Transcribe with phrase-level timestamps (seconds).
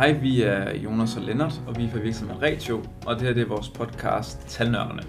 [0.00, 3.34] Hej, vi er Jonas og Lennart, og vi er fra virksomheden Retio, og det her
[3.34, 5.02] det er vores podcast Talnørderne.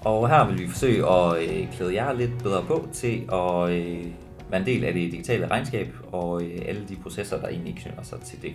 [0.00, 4.06] Og her vil vi forsøge at øh, klæde jer lidt bedre på til at øh,
[4.50, 8.02] være en del af det digitale regnskab og øh, alle de processer, der egentlig knytter
[8.02, 8.54] sig til det.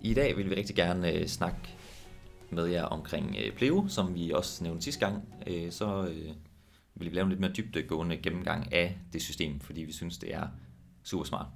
[0.00, 1.58] I dag vil vi rigtig gerne øh, snakke
[2.50, 5.22] med jer omkring øh, Pleo, som vi også nævnte sidste gang.
[5.46, 6.32] Øh, så øh,
[6.94, 10.34] vil vi lave en lidt mere dybdegående gennemgang af det system, fordi vi synes, det
[10.34, 10.46] er
[11.02, 11.46] super smart.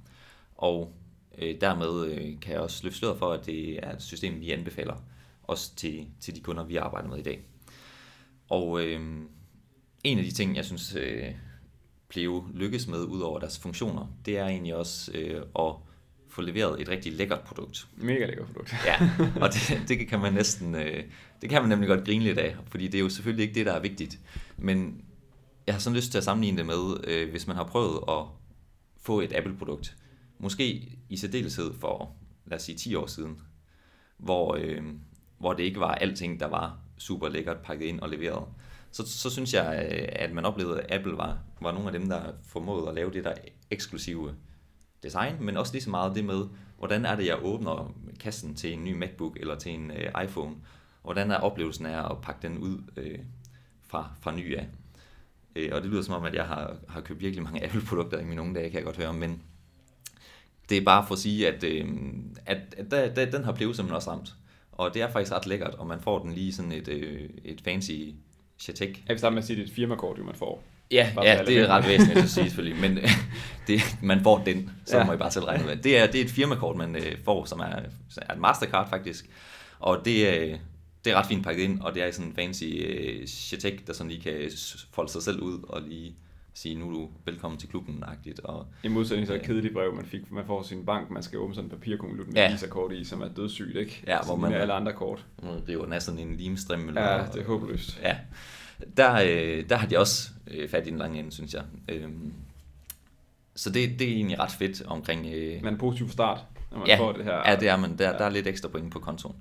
[0.55, 0.93] Og
[1.37, 4.51] øh, dermed øh, kan jeg også løfte sløret for, at det er et system, vi
[4.51, 4.95] anbefaler
[5.43, 7.41] også til, til de kunder, vi arbejder med i dag.
[8.49, 9.01] Og øh,
[10.03, 11.31] en af de ting, jeg synes, øh,
[12.09, 15.73] Pleo lykkes med, ud over deres funktioner, det er egentlig også øh, at
[16.29, 17.87] få leveret et rigtig lækkert produkt.
[17.97, 18.73] Mega lækkert produkt.
[18.85, 19.09] ja,
[19.41, 21.03] og det, det kan man næsten, øh,
[21.41, 23.65] det kan man nemlig godt grine lidt af, fordi det er jo selvfølgelig ikke det,
[23.65, 24.19] der er vigtigt.
[24.57, 25.01] Men
[25.67, 28.23] jeg har sådan lyst til at sammenligne det med, øh, hvis man har prøvet at
[29.01, 29.95] få et Apple-produkt,
[30.39, 33.41] måske i særdeleshed for, lad os sige, 10 år siden,
[34.17, 34.83] hvor, øh,
[35.37, 38.47] hvor det ikke var alting, der var super lækkert pakket ind og leveret.
[38.91, 42.09] Så, så synes jeg, øh, at man oplevede, at Apple var, var nogle af dem,
[42.09, 43.33] der formåede at lave det der
[43.71, 44.35] eksklusive
[45.03, 46.45] design, men også lige så meget det med,
[46.77, 50.55] hvordan er det, jeg åbner kassen til en ny MacBook eller til en øh, iPhone.
[51.03, 53.19] Hvordan er oplevelsen af at pakke den ud øh,
[53.87, 54.67] fra, fra ny af.
[55.55, 58.25] Øh, og det lyder som om, at jeg har, har købt virkelig mange Apple-produkter i
[58.25, 59.41] mine unge dage, kan jeg godt høre, men
[60.69, 61.85] det er bare for at sige, at, øh,
[62.45, 64.33] at, at der, der, den har blevet simpelthen også ramt.
[64.71, 67.61] Og det er faktisk ret lækkert, og man får den lige sådan et, øh, et
[67.61, 67.91] fancy
[68.59, 68.89] Chatek.
[68.89, 70.63] Jeg vil starte med at sige, at det er et firmakort, man får.
[70.91, 72.99] Ja, ja det er ret væsentligt at sige selvfølgelig, men
[73.67, 75.03] det, man får den, så ja.
[75.03, 75.75] må I bare selv regne med.
[75.75, 77.65] Det er, det er et firmakort, man øh, får, som er,
[78.17, 79.29] er et Mastercard faktisk,
[79.79, 80.59] og det, øh,
[81.05, 83.93] det er ret fint pakket ind, og det er sådan en fancy øh, Chatek, der
[83.93, 84.51] sådan lige kan
[84.93, 86.15] folde sig selv ud og lige
[86.55, 88.39] sige, nu er du velkommen til klubben-agtigt.
[88.43, 91.39] Og, I modsætning til et kedeligt brev, man, fik, man får sin bank, man skal
[91.39, 92.51] åbne sådan en papirkonvolut med ja.
[92.51, 94.03] visa-kort i, som er dødssygt, ikke?
[94.07, 94.53] Ja, hvor man...
[94.53, 95.25] Alle andre kort.
[95.41, 96.95] Det er jo næsten en limstrimmel.
[96.95, 97.99] Ja, det er håbløst.
[98.03, 98.17] Ja,
[98.97, 101.63] der, øh, der har de også øh, fat i den lange ende, synes jeg.
[101.89, 102.09] Øh,
[103.55, 105.25] så det, det er egentlig ret fedt omkring...
[105.33, 106.39] Øh, Men en positiv start,
[106.71, 107.49] når man ja, får det her.
[107.49, 107.97] Ja, det er man.
[107.97, 108.17] Der, ja.
[108.17, 109.35] der er lidt ekstra point på kontoen.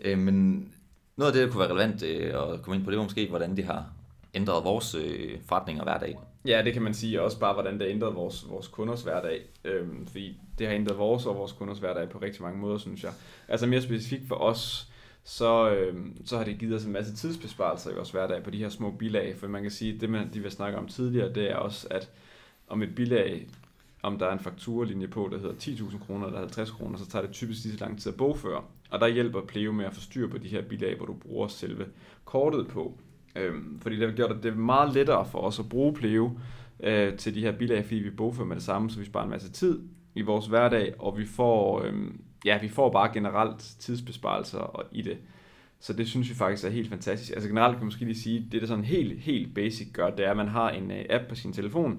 [0.00, 0.68] Øh, men
[1.16, 3.28] noget af det, der kunne være relevant øh, at komme ind på, det var måske,
[3.28, 3.86] hvordan de har
[4.34, 6.16] ændret vores øh, forretninger hver dag.
[6.48, 9.42] Ja, det kan man sige, også bare, hvordan det har ændret vores, vores kunders hverdag.
[9.64, 13.04] Øhm, fordi det har ændret vores og vores kunders hverdag på rigtig mange måder, synes
[13.04, 13.12] jeg.
[13.48, 14.92] Altså mere specifikt for os,
[15.24, 18.58] så, øhm, så har det givet os en masse tidsbesparelser i vores hverdag på de
[18.58, 19.36] her små bilag.
[19.36, 22.10] For man kan sige, det man, de vil snakke om tidligere, det er også, at
[22.68, 23.48] om et bilag,
[24.02, 27.24] om der er en fakturalinje på, der hedder 10.000 kroner eller 50 kroner, så tager
[27.26, 28.62] det typisk lige så lang tid at bogføre.
[28.90, 31.48] Og der hjælper Pleo med at få styr på de her bilag, hvor du bruger
[31.48, 31.86] selve
[32.24, 32.98] kortet på.
[33.36, 36.38] Øhm, fordi det har gjort, at det er meget lettere for os at bruge Pleo
[36.80, 39.30] øh, til de her bilag, fordi vi bogfører med det samme, så vi sparer en
[39.30, 39.80] masse tid
[40.14, 45.02] i vores hverdag, og vi får, øhm, ja, vi får bare generelt tidsbesparelser og i
[45.02, 45.18] det.
[45.80, 47.32] Så det synes vi faktisk er helt fantastisk.
[47.32, 50.26] Altså generelt kan man måske lige sige, det der sådan helt, helt basic gør, det
[50.26, 51.98] er, at man har en øh, app på sin telefon,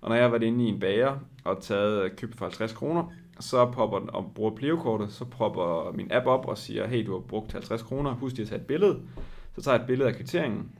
[0.00, 2.72] og når jeg har været inde i en bager og taget øh, købt for 50
[2.72, 7.06] kroner, så popper den og bruger Pleo-kortet, så popper min app op og siger, hey,
[7.06, 9.00] du har brugt 50 kroner, husk lige at tage et billede.
[9.54, 10.70] Så tager jeg et billede af kvitteringen,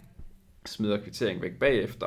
[0.67, 2.07] smider kvitteringen væk bagefter,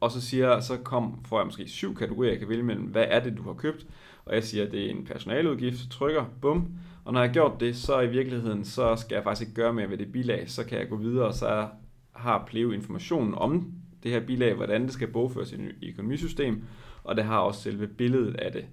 [0.00, 3.04] og så siger så kom, får jeg måske syv kategorier, jeg kan vælge mellem, hvad
[3.08, 3.86] er det, du har købt,
[4.24, 6.72] og jeg siger, at det er en personaludgift, så trykker, bum,
[7.04, 9.72] og når jeg har gjort det, så i virkeligheden, så skal jeg faktisk ikke gøre
[9.72, 11.68] mere ved det bilag, så kan jeg gå videre, og så
[12.12, 16.62] har Pleo informationen om det her bilag, hvordan det skal bogføres i økonomisystem,
[17.04, 18.64] og det har også selve billedet af det.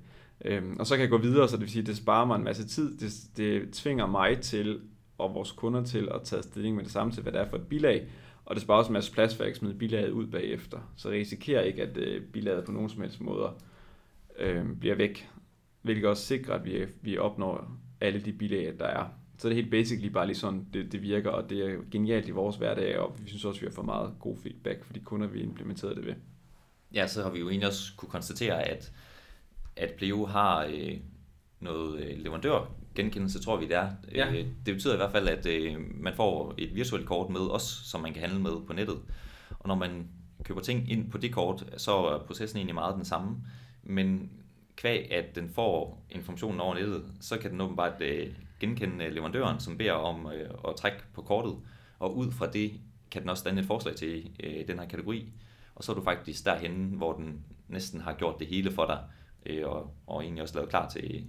[0.45, 2.35] Øhm, og så kan jeg gå videre, så det vil sige, at det sparer mig
[2.35, 2.97] en masse tid.
[2.97, 4.79] Det, det tvinger mig til,
[5.19, 7.57] og vores kunder til, at tage stilling med det samme til, hvad det er for
[7.57, 8.07] et bilag.
[8.45, 10.79] Og det sparer også en masse plads, for at smide bilaget ud bagefter.
[10.95, 13.57] Så risikerer ikke, at øh, bilaget på nogen som helst måder
[14.39, 15.29] øh, bliver væk.
[15.81, 17.71] Hvilket også sikrer, at vi, vi opnår
[18.01, 19.05] alle de bilag, der er.
[19.37, 22.27] Så det er helt basically bare lige sådan, det, det virker, og det er genialt
[22.27, 24.93] i vores hverdag, og vi synes også, at vi har fået meget god feedback for
[24.93, 26.13] de kunder, vi implementerede det ved.
[26.93, 28.91] Ja, så har vi jo egentlig også kunne konstatere, at,
[29.75, 30.97] at Pleo har øh,
[31.59, 33.89] noget øh, leverandør genkendelse, tror vi det er.
[34.15, 34.31] Ja.
[34.31, 37.81] Øh, det betyder i hvert fald, at øh, man får et virtuelt kort med os,
[37.85, 38.99] som man kan handle med på nettet.
[39.59, 40.07] Og når man
[40.43, 43.37] køber ting ind på det kort, så er processen egentlig meget den samme.
[43.83, 44.31] Men
[44.75, 48.27] kvæg at den får informationen over nettet, så kan den åbenbart øh,
[48.59, 51.55] genkende leverandøren, som beder om øh, at trække på kortet,
[51.99, 52.71] og ud fra det
[53.11, 55.31] kan den også danne et forslag til øh, den her kategori,
[55.75, 58.99] og så er du faktisk derhen, hvor den næsten har gjort det hele for dig,
[59.45, 61.25] øh, og, og egentlig også lavet klar til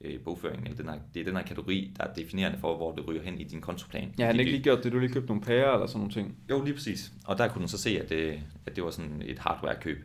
[0.00, 0.64] øh, bogføring.
[0.64, 3.22] Eller den her, det er den her kategori, der er definerende for, hvor det ryger
[3.22, 4.14] hen i din kontoplan.
[4.18, 6.36] Ja, han ikke lige gjort det, du lige købte nogle pærer eller sådan nogle ting.
[6.50, 7.12] Jo, lige præcis.
[7.24, 10.04] Og der kunne du så se, at det, at det var sådan et hardware-køb,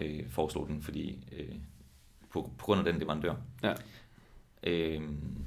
[0.00, 1.54] øh, foreslog den, fordi øh,
[2.32, 3.34] på, på grund af den leverandør.
[3.62, 3.72] Ja.
[4.62, 5.44] Øhm,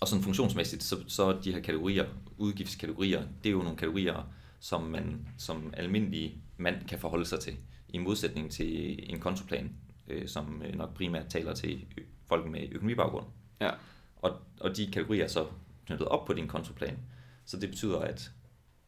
[0.00, 2.04] og sådan funktionsmæssigt, så, så de her kategorier,
[2.38, 7.56] udgiftskategorier, det er jo nogle kategorier, som man som almindelig mand kan forholde sig til,
[7.88, 9.72] i modsætning til en kontoplan,
[10.08, 11.84] øh, som øh, nok primært taler til
[12.26, 13.26] folk med økonomibaggrund.
[13.60, 13.70] Ja.
[14.16, 15.46] Og, og de kategorier er så
[15.86, 16.98] knyttet op på din kontoplan,
[17.44, 18.30] så det betyder, at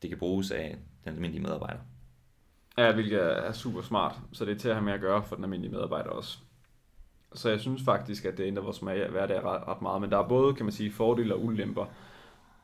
[0.03, 1.81] det kan bruges af den almindelige medarbejder.
[2.79, 5.35] Ja, hvilket er super smart, så det er til at have med at gøre for
[5.35, 6.39] den almindelige medarbejder også.
[7.35, 10.29] Så jeg synes faktisk, at det ændrer vores hverdag ret, ret meget, men der er
[10.29, 11.87] både, kan man sige, fordele og ulemper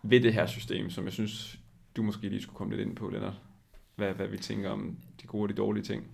[0.02, 1.58] ved det her system, som jeg synes,
[1.96, 3.40] du måske lige skulle komme lidt ind på, Lennart.
[3.96, 6.06] Hvad, hvad vi tænker om de gode og de dårlige ting.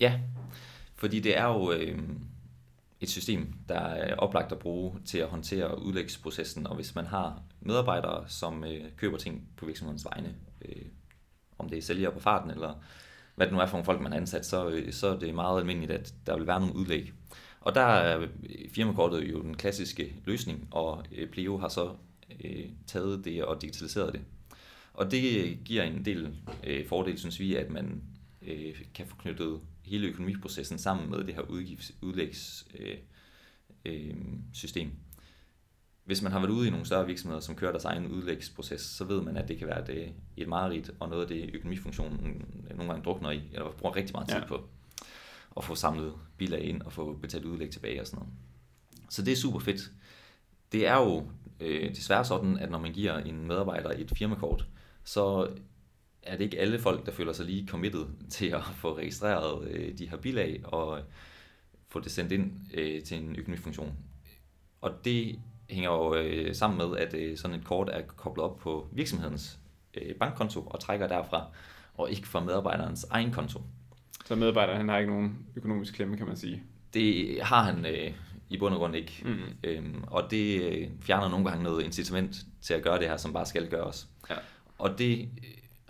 [0.00, 0.20] Ja,
[0.94, 1.98] fordi det er jo øh,
[3.00, 7.42] et system, der er oplagt at bruge til at håndtere udlægsprocessen, og hvis man har
[7.60, 10.82] medarbejdere, som øh, køber ting på virksomhedens vegne, øh,
[11.58, 12.74] om det er sælgere på farten, eller
[13.34, 15.34] hvad det nu er for nogle folk, man har ansat, så, øh, så er det
[15.34, 17.12] meget almindeligt, at der vil være nogle udlæg.
[17.60, 18.28] Og der er øh,
[18.70, 21.94] firmakortet jo den klassiske løsning, og øh, Pleo har så
[22.44, 24.20] øh, taget det og digitaliseret det.
[24.94, 28.02] Og det giver en del øh, fordel, synes vi, at man
[28.42, 32.80] øh, kan få knyttet hele økonomiprocessen sammen med det her udgifts, udlægssystem.
[32.86, 32.98] Øh,
[33.84, 34.14] øh,
[34.52, 34.92] system.
[36.04, 39.04] Hvis man har været ude i nogle større virksomheder, som kører deres egen udlægsproces, så
[39.04, 42.92] ved man, at det kan være et, et mareridt, og noget af det økonomifunktionen nogle
[42.92, 44.46] gange drukner i, eller bruger rigtig meget tid ja.
[44.46, 44.68] på
[45.56, 48.32] at få samlet bilag ind og få betalt udlæg tilbage og sådan noget.
[49.08, 49.90] Så det er super fedt.
[50.72, 54.66] Det er jo øh, desværre sådan, at når man giver en medarbejder et firmakort,
[55.04, 55.48] så
[56.22, 59.98] er det ikke alle folk, der føler sig lige committed til at få registreret øh,
[59.98, 61.00] de her bilag og
[61.88, 63.94] få det sendt ind øh, til en økonomifunktion.
[64.80, 65.40] Og det
[65.70, 69.58] hænger jo øh, sammen med, at øh, sådan et kort er koblet op på virksomhedens
[69.94, 71.46] øh, bankkonto og trækker derfra,
[71.94, 73.62] og ikke fra medarbejderens egen konto.
[74.24, 76.62] Så medarbejderen han har ikke nogen økonomisk klemme, kan man sige?
[76.94, 78.12] Det har han øh,
[78.50, 79.22] i bund og grund ikke.
[79.24, 79.38] Mm.
[79.64, 83.32] Øhm, og det øh, fjerner nogle gange noget incitament til at gøre det her, som
[83.32, 84.08] bare skal gøres.
[84.30, 84.34] Ja.
[84.78, 85.28] Og det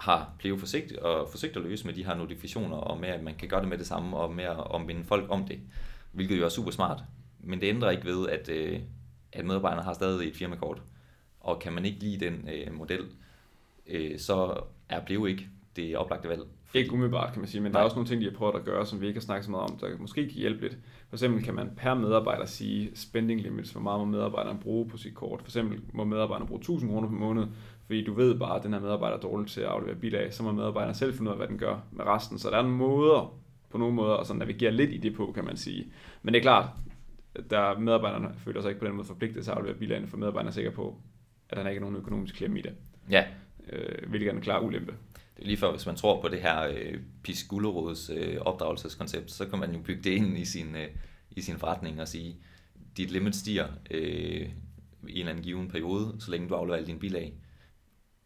[0.01, 3.35] har Pleo forsøgt, og forsøgt at løse med de her notifikationer, og med at man
[3.35, 5.61] kan gøre det med det samme, og med at omminde folk om det,
[6.13, 7.03] hvilket jo er super smart.
[7.41, 8.81] Men det ændrer ikke ved, at, øh,
[9.33, 10.83] at medarbejderne har stadig et firmakort,
[11.41, 13.01] og kan man ikke lide den øh, model,
[13.87, 16.43] øh, så er Pleo ikke det oplagte valg.
[16.75, 17.73] Ikke umiddelbart, kan man sige, men Nej.
[17.73, 19.45] der er også nogle ting, de har prøvet at gøre, som vi ikke har snakket
[19.45, 20.79] så meget om, der måske kan hjælpe lidt.
[21.09, 24.97] For eksempel kan man per medarbejder sige spending limits, hvor meget må medarbejderen bruge på
[24.97, 25.41] sit kort.
[25.41, 27.47] For eksempel må medarbejderen bruge 1000 kroner per måned,
[27.91, 30.43] fordi du ved bare, at den her medarbejder er dårlig til at aflevere bilag, så
[30.43, 32.39] må medarbejderen selv finde ud af, hvad den gør med resten.
[32.39, 33.39] Så der er en måder,
[33.71, 35.93] på nogle måder, at navigere lidt i det på, kan man sige.
[36.23, 36.69] Men det er klart,
[37.51, 40.49] der medarbejderne føler sig ikke på den måde forpligtet til at aflevere bilagene, for medarbejderen
[40.49, 41.01] er sikker på,
[41.49, 42.73] at der ikke er nogen økonomisk klemme i det.
[43.11, 43.25] Ja.
[43.73, 44.93] Øh, hvilket er en klar ulempe.
[45.37, 47.49] Det er lige før, hvis man tror på det her øh, Pis
[48.13, 50.89] øh, opdragelseskoncept, så kan man jo bygge det ind i sin, øh,
[51.31, 52.37] i sin forretning og sige,
[52.97, 54.01] dit limit stiger øh,
[55.09, 57.35] i en eller anden given periode, så længe du afleverer alle dine bilag.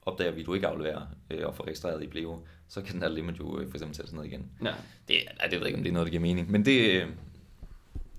[0.07, 3.03] Opdager vi, at du ikke afleverer øh, og får registreret i Pleo, så kan den
[3.03, 4.51] her limit jo øh, for eksempel sættes ned igen.
[4.63, 4.73] Ja.
[5.09, 6.51] Det, nej, det ved jeg ikke, om det er noget, der giver mening.
[6.51, 7.09] Men det, øh,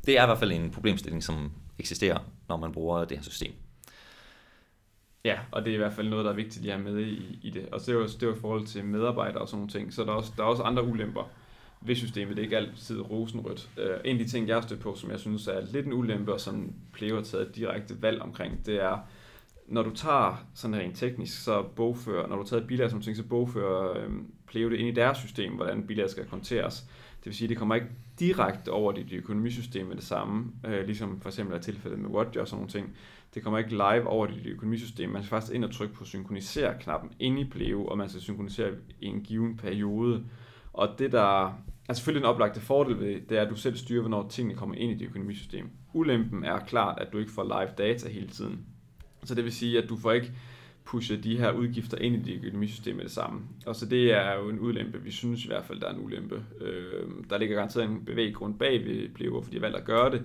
[0.06, 3.54] det er i hvert fald en problemstilling, som eksisterer, når man bruger det her system.
[5.26, 7.40] Ja, og det er i hvert fald noget, der er vigtigt at have med i,
[7.42, 7.70] i det.
[7.72, 9.72] Og så det er jo, det er jo i forhold til medarbejdere og sådan nogle
[9.72, 9.94] ting.
[9.94, 11.30] Så der er også, der er også andre ulemper
[11.82, 12.38] ved systemet.
[12.38, 13.70] Det er ikke altid rosenrødt.
[13.78, 15.94] Uh, en af de ting, jeg har stødt på, som jeg synes er lidt en
[15.94, 18.98] ulempe, og som plever at tage et direkte valg omkring, det er,
[19.68, 23.16] når du tager sådan rent teknisk, så bogfører, når du tager et bilag som ting,
[23.18, 26.82] så bogfører øhm, Pleo det ind i deres system, hvordan bilag skal konteres.
[27.20, 27.88] Det vil sige, at det kommer ikke
[28.20, 32.40] direkte over dit økonomisystem med det samme, øh, ligesom for eksempel er tilfældet med Watch
[32.40, 32.96] og sådan nogle ting.
[33.34, 35.10] Det kommer ikke live over dit økonomisystem.
[35.10, 38.72] Man skal faktisk ind og trykke på synkronisere-knappen inde i Pleo, og man skal synkronisere
[39.02, 40.26] i en given periode.
[40.74, 44.02] Og det der er selvfølgelig en oplagte fordel ved, det er, at du selv styrer,
[44.02, 45.70] hvornår tingene kommer ind i dit økonomisystem.
[45.94, 48.66] Ulempen er klart, at du ikke får live data hele tiden.
[49.26, 50.32] Så det vil sige, at du får ikke
[50.86, 53.42] pushet de her udgifter ind i dit økonomisystem med det samme.
[53.66, 55.02] Og så det er jo en ulempe.
[55.02, 56.44] Vi synes i hvert fald, der er en ulempe.
[56.62, 60.12] Øh, der ligger garanteret en bevæggrund bag ved bliver, fordi de har valgt at gøre
[60.12, 60.24] det.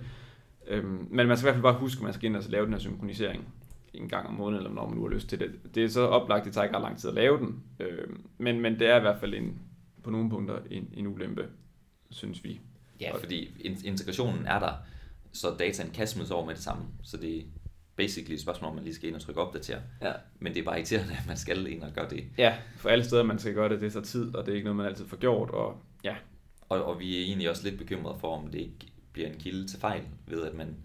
[0.67, 2.65] Øh, men man skal i hvert fald bare huske, at man skal ind og lave
[2.65, 3.47] den her synkronisering
[3.93, 5.75] en gang om måneden, eller når man nu har lyst til det.
[5.75, 8.61] Det er så oplagt, det tager ikke ret lang tid at lave den, Øh, men,
[8.61, 9.59] men det er i hvert fald en,
[10.03, 11.45] på nogle punkter en, en ulempe,
[12.09, 12.59] synes vi.
[13.01, 13.51] Ja, fordi
[13.83, 14.73] integrationen er der,
[15.31, 17.45] så dataen kan smides over med det samme, så det
[17.95, 19.81] basically et spørgsmål, om man lige skal ind og trykke opdater.
[20.01, 20.11] Ja.
[20.39, 22.23] Men det er bare irriterende, at man skal ind og gøre det.
[22.37, 24.65] Ja, for alle steder, man skal gøre det, det tager tid, og det er ikke
[24.65, 26.15] noget, man altid får gjort, og ja.
[26.69, 28.75] Og, og vi er egentlig også lidt bekymrede for, om det ikke
[29.13, 30.75] bliver en kilde til fejl, ved at man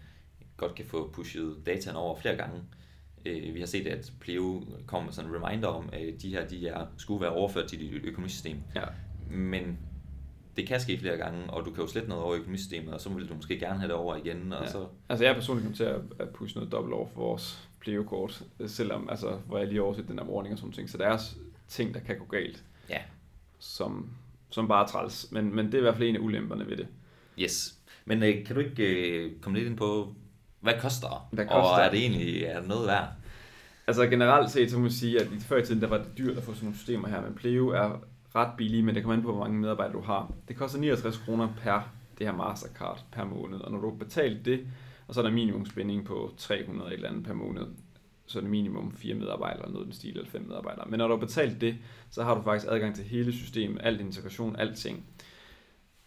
[0.56, 2.62] godt kan få pushet dataen over flere gange.
[3.26, 6.48] Øh, vi har set, at Pleo kommer med sådan en reminder om, at de her
[6.48, 8.58] de er, skulle være overført til dit økonomisystem.
[8.74, 8.84] Ja.
[9.30, 9.78] Men
[10.56, 13.00] det kan ske flere gange, og du kan jo slette noget over i økonomisystemet, og
[13.00, 14.52] så vil du måske gerne have det over igen.
[14.52, 14.70] Og Ja.
[14.70, 15.84] så, Altså jeg er personligt kommet til
[16.24, 20.18] at, pushe noget dobbelt over for vores Pleo-kort, selvom, altså, hvor jeg lige overset den
[20.18, 20.90] der warning og sådan ting.
[20.90, 21.18] Så der er
[21.68, 22.98] ting, der kan gå galt, ja,
[23.58, 24.10] som,
[24.50, 25.32] som bare er træls.
[25.32, 26.86] Men, men det er i hvert fald en af ulemperne ved det.
[27.38, 27.74] yes.
[28.04, 30.14] Men øh, kan du ikke øh, komme lidt ind på,
[30.60, 31.28] hvad koster?
[31.32, 31.92] Hvad og koster er det?
[31.92, 33.08] det egentlig er det noget værd?
[33.86, 36.18] Altså generelt set, så må man sige, at i før i tiden, der var det
[36.18, 38.00] dyrt at få sådan nogle systemer her, men Pleo er
[38.36, 40.32] ret billige, men det kommer an på, hvor mange medarbejdere du har.
[40.48, 41.80] Det koster 69 kroner per
[42.18, 44.66] det her Mastercard per måned, og når du har betalt det,
[45.08, 47.66] og så er der minimumsbinding på 300 eller andet per måned,
[48.26, 50.86] så er det minimum fire medarbejdere, noget den stil, eller fem medarbejdere.
[50.88, 51.76] Men når du har betalt det,
[52.10, 55.04] så har du faktisk adgang til hele systemet, alt integration, alting.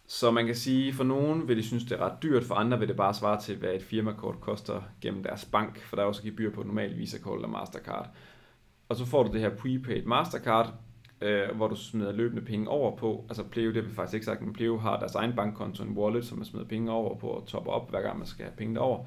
[0.06, 2.78] Så man kan sige, for nogen vil de synes, det er ret dyrt, for andre
[2.78, 6.06] vil det bare svare til, hvad et firmakort koster gennem deres bank, for der er
[6.06, 8.08] også gebyr på et normalt Visa-kort eller Mastercard.
[8.88, 10.74] Og så får du det her prepaid Mastercard,
[11.20, 13.24] øh, hvor du smider løbende penge over på.
[13.28, 15.90] Altså Pleo, det har vi faktisk ikke sagt, men Pleo har deres egen bankkonto, en
[15.98, 18.56] wallet, som man smider penge over på og topper op, hver gang man skal have
[18.56, 19.04] penge derover.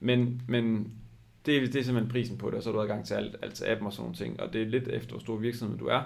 [0.00, 0.92] Men, men
[1.46, 3.36] det, er- det er simpelthen prisen på det, og så har du adgang til alt,
[3.42, 4.40] alt til appen og sådan nogle ting.
[4.40, 6.02] Og det er lidt efter, hvor stor virksomhed du er.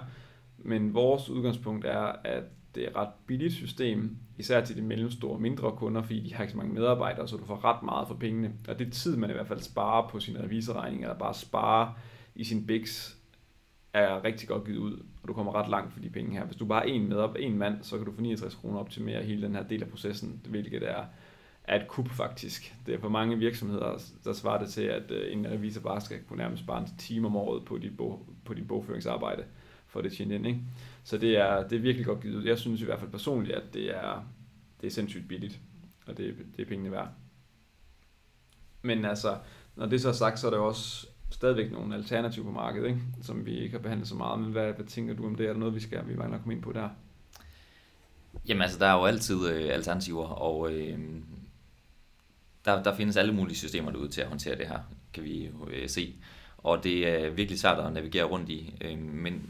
[0.57, 2.43] Men vores udgangspunkt er, at
[2.75, 6.33] det er et ret billigt system, især til de mellemstore og mindre kunder, fordi de
[6.33, 8.51] har ikke så mange medarbejdere, så du får ret meget for pengene.
[8.67, 11.93] Og det er tid, man i hvert fald sparer på sin revisorregning, eller bare sparer
[12.35, 13.15] i sin BIX,
[13.93, 16.45] er rigtig godt givet ud, og du kommer ret langt for de penge her.
[16.45, 19.23] Hvis du bare er en, med en mand, så kan du få 69 kroner optimere
[19.23, 21.05] hele den her del af processen, hvilket er,
[21.63, 22.75] er et kup faktisk.
[22.85, 26.23] Det er for mange virksomheder, der svarer det til, at øh, en revisor bare skal
[26.27, 29.43] kunne nærmest bare en time om året på dit, bog, på dit bogføringsarbejde,
[29.87, 30.47] for det tjent ind.
[30.47, 30.59] Ikke?
[31.03, 32.43] Så det er, det er virkelig godt givet ud.
[32.43, 34.25] Jeg synes i hvert fald personligt, at det er,
[34.81, 35.59] det er sindssygt billigt,
[36.07, 37.09] og det, det er pengene værd.
[38.81, 39.37] Men altså,
[39.75, 42.99] når det så er sagt, så er det også stadigvæk nogle alternativer på markedet, ikke?
[43.21, 44.39] som vi ikke har behandlet så meget.
[44.39, 45.47] Men hvad, hvad tænker du om det?
[45.47, 46.89] Er der noget, vi skal vi mangler at komme ind på der?
[48.47, 50.99] Jamen altså, der er jo altid øh, alternativer, og øh,
[52.65, 54.79] der, der findes alle mulige systemer derude til at håndtere det her,
[55.13, 56.15] kan vi jo øh, se.
[56.57, 58.75] Og det er virkelig svært at navigere rundt i.
[58.81, 59.49] Øh, men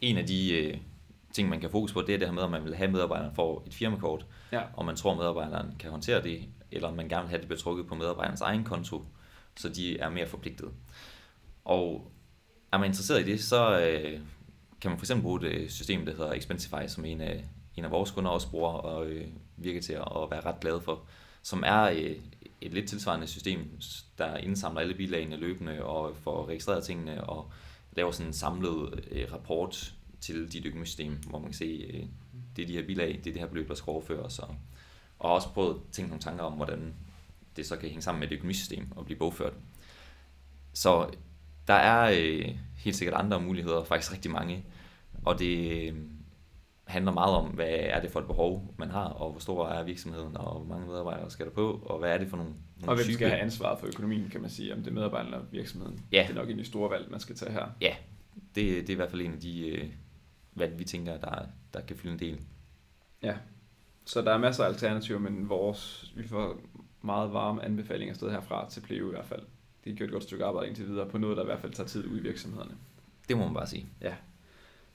[0.00, 0.76] en af de øh,
[1.32, 3.34] ting, man kan fokus på, det er det her med, at man vil have medarbejderen
[3.34, 4.62] får et firmakort, Ja.
[4.74, 6.40] og man tror, medarbejderen kan håndtere det,
[6.72, 9.04] eller man gerne vil have det betrukket på medarbejderens egen konto,
[9.60, 10.68] så de er mere forpligtet.
[11.64, 12.12] Og
[12.72, 14.20] er man interesseret i det, så øh,
[14.80, 17.44] kan man for eksempel bruge et øh, system, der hedder Expensify, som en af,
[17.76, 19.26] en af vores kunder også bruger og øh,
[19.56, 21.02] virker til at, at være ret glad for,
[21.42, 22.16] som er øh,
[22.60, 23.80] et lidt tilsvarende system,
[24.18, 27.50] der indsamler alle bilagene løbende og får registreret tingene og
[27.92, 32.04] laver sådan en samlet øh, rapport til dit økonomisystem, hvor man kan se, øh,
[32.56, 34.38] det er de her bilag, det er det her beløb, der skal overføres.
[34.38, 34.56] Og,
[35.18, 36.94] og også prøvet at tænke nogle tanker om, hvordan
[37.60, 39.52] det så kan hænge sammen med et økonomisystem og blive bogført.
[40.72, 41.10] Så
[41.66, 44.64] der er øh, helt sikkert andre muligheder, faktisk rigtig mange,
[45.24, 45.94] og det øh,
[46.86, 49.84] handler meget om, hvad er det for et behov, man har, og hvor stor er
[49.84, 52.90] virksomheden, og hvor mange medarbejdere skal der på, og hvad er det for nogle, nogle
[52.90, 55.36] Og hvem type- skal have ansvaret for økonomien, kan man sige, om det er medarbejderne
[55.36, 56.04] eller virksomheden.
[56.12, 56.24] Ja.
[56.28, 57.66] Det er nok en af de store valg, man skal tage her.
[57.80, 57.94] Ja,
[58.54, 59.88] det, det er i hvert fald en af de øh,
[60.54, 62.40] valg, vi tænker, der, der kan fylde en del.
[63.22, 63.34] Ja.
[64.04, 66.60] Så der er masser af alternativer, men vores, vi får
[67.02, 69.42] meget varme anbefalinger sted herfra til Pleo i hvert fald.
[69.84, 71.72] De har gjort et godt stykke arbejde indtil videre på noget, der i hvert fald
[71.72, 72.74] tager tid ud i virksomhederne.
[73.28, 73.86] Det må man bare sige.
[74.00, 74.14] Ja.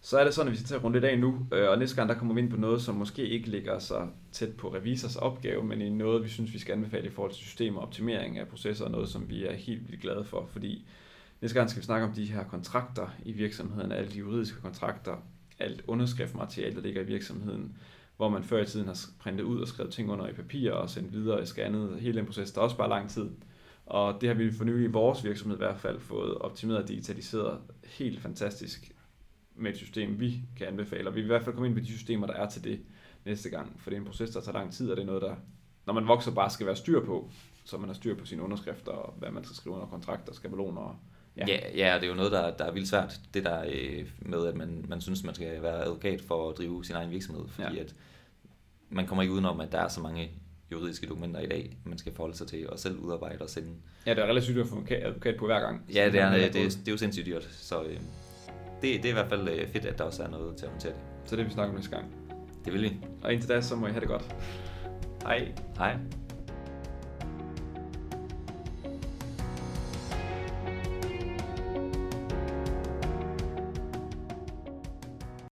[0.01, 1.79] Så er det sådan, at vi skal til at runde lidt af nu, øh, og
[1.79, 4.73] næste gang der kommer vi ind på noget, som måske ikke ligger så tæt på
[4.73, 7.83] revisors opgave, men i noget, vi synes, vi skal anbefale i forhold til system og
[7.83, 10.87] optimering af processer, og noget, som vi er helt vildt glade for, fordi
[11.41, 15.15] næste gang skal vi snakke om de her kontrakter i virksomheden, alle de juridiske kontrakter,
[15.59, 17.77] alt underskriftmateriale, der ligger i virksomheden,
[18.17, 20.89] hvor man før i tiden har printet ud og skrevet ting under i papir og
[20.89, 21.99] sendt videre i scannet.
[21.99, 23.29] Hele den proces, der også bare lang tid.
[23.85, 26.87] Og det har vi for nylig i vores virksomhed i hvert fald fået optimeret og
[26.87, 28.91] digitaliseret helt fantastisk
[29.55, 31.09] med et system, vi kan anbefale.
[31.09, 32.79] Og vi vil i hvert fald komme ind på de systemer, der er til det
[33.25, 33.79] næste gang.
[33.79, 35.35] For det er en proces, der tager lang tid, og det er noget, der,
[35.85, 37.29] når man vokser, bare skal være styr på.
[37.65, 40.81] Så man har styr på sine underskrifter, og hvad man skal skrive under kontrakter, skabeloner.
[40.81, 40.95] og-
[41.37, 43.19] Ja, ja, ja det er jo noget, der, der er vildt svært.
[43.33, 46.85] Det der øh, med, at man, man synes, man skal være advokat for at drive
[46.85, 47.43] sin egen virksomhed.
[47.49, 47.81] Fordi Ja.
[47.81, 47.95] at
[48.89, 50.31] man kommer ikke udenom, at der er så mange
[50.71, 53.69] juridiske dokumenter i dag, man skal forholde sig til og selv udarbejde og sende.
[54.05, 55.85] Ja, det er relativt dyrt at få advokat på hver gang.
[55.93, 57.99] Ja, det er, det, det, det er jo sindssygt dyrt, så øh, det,
[58.81, 60.91] det er i hvert fald øh, fedt, at der også er noget til at håndtere
[60.91, 60.99] det.
[61.25, 62.05] Så det vil vi snakke om næste gang.
[62.65, 62.97] Det vil vi.
[63.23, 64.35] Og indtil da, så må I have det godt.
[65.23, 65.51] Hej.
[65.77, 65.97] Hej.